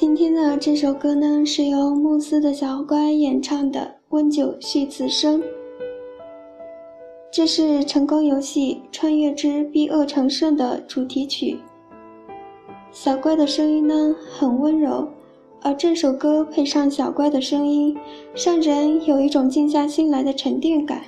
[0.00, 3.80] 今天的这首歌呢，是由慕斯的小乖演唱的
[4.10, 5.42] 《温酒续此生》，
[7.32, 11.58] 这是成功游戏《穿越之逼恶成圣》的主题曲。
[12.92, 15.08] 小乖的声音呢很温柔，
[15.62, 17.98] 而这首歌配上小乖的声音，
[18.36, 21.02] 让人有一种静下心来的沉淀感。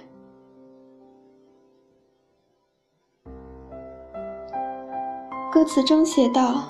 [5.52, 6.64] 歌词中写道：“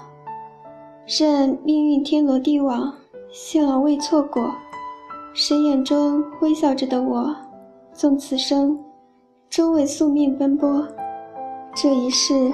[1.18, 2.94] 任命运天罗地网，
[3.32, 4.54] 幸而未错过。
[5.34, 7.34] 谁眼中微笑着的我，
[7.92, 8.78] 纵此生
[9.48, 10.86] 终为宿命奔波。
[11.74, 12.52] 这一世，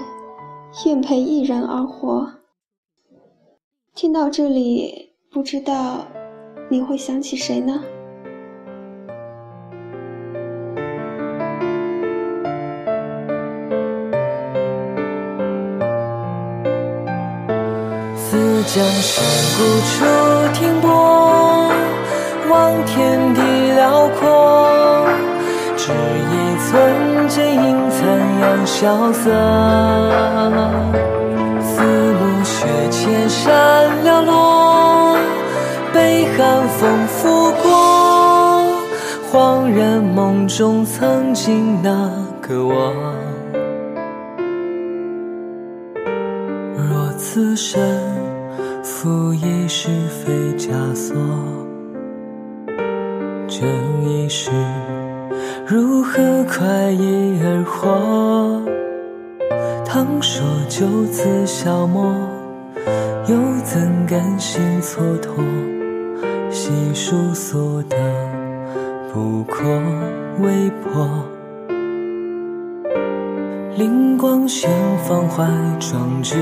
[0.86, 2.26] 愿陪一人而活。”
[3.94, 6.06] 听到这里，不知道
[6.70, 7.82] 你会想起谁呢？
[18.36, 19.24] 似将山
[19.56, 19.94] 谷处
[20.52, 21.72] 停泊，
[22.50, 23.40] 望天地
[23.74, 25.08] 辽阔，
[25.76, 26.34] 只一
[26.68, 27.98] 寸剑影残
[28.40, 29.24] 阳萧瑟。
[32.44, 35.16] 血千山寥落，
[35.92, 37.68] 被寒风拂过，
[39.32, 41.90] 恍然梦中曾经那
[42.40, 42.92] 个我。
[46.76, 47.80] 若此生
[48.86, 51.16] 负一世非枷锁，
[53.48, 53.66] 这
[54.06, 54.52] 一世
[55.66, 58.62] 如何快意而活？
[59.84, 62.14] 倘说就此消磨。
[63.26, 65.32] 又怎甘心蹉跎？
[66.48, 67.96] 细数所得，
[69.12, 69.56] 不过
[70.38, 71.24] 微薄。
[73.76, 75.44] 灵光现，方怀
[75.80, 76.36] 壮志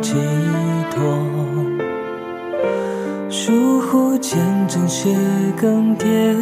[0.00, 0.14] 几
[0.94, 1.71] 多？
[3.32, 4.38] 疏忽间，
[4.68, 5.08] 正血
[5.58, 6.36] 更迭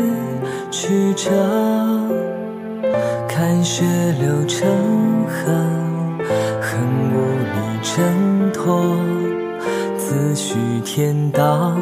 [0.73, 1.31] 曲折，
[3.29, 3.85] 看血
[4.21, 4.69] 流成
[5.29, 5.53] 河，
[6.61, 6.81] 恨
[7.15, 8.83] 无力挣脱。
[9.97, 11.73] 自诩天道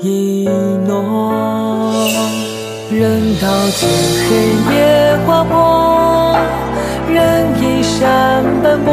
[0.00, 0.48] 一
[0.84, 1.32] 诺，
[2.90, 3.46] 人道
[3.76, 3.88] 见
[4.28, 6.36] 黑夜划破，
[7.08, 8.92] 人衣衫斑驳，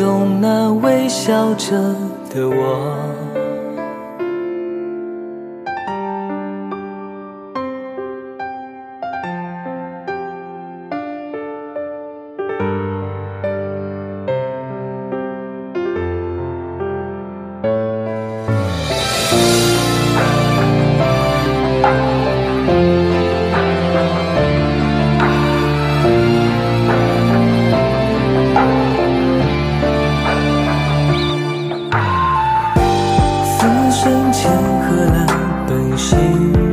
[0.00, 1.76] 中那微笑着？
[2.32, 3.19] 的我。
[36.10, 36.69] 心。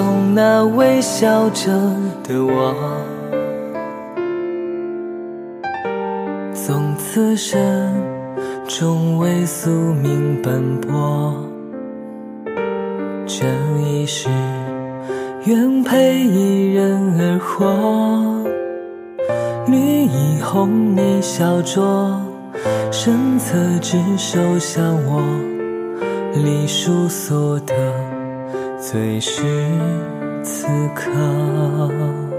[0.00, 1.70] 中那微笑着
[2.24, 2.74] 的我，
[6.54, 7.60] 纵此生
[8.66, 11.36] 终为宿命奔波，
[13.26, 13.44] 这
[13.78, 14.30] 一世
[15.44, 17.66] 愿陪一人而活。
[19.66, 22.18] 绿衣红泥小桌，
[22.90, 25.20] 身侧执手相握，
[26.32, 27.74] 隶书所得。
[28.80, 29.42] 最是
[30.42, 32.29] 此刻。